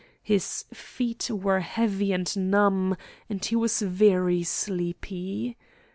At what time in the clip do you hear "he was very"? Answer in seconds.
3.45-4.41